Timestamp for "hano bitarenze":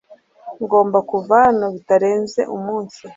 1.45-2.41